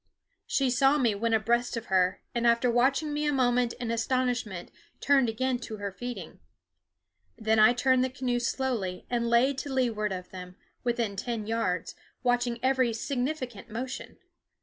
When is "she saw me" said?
0.47-1.13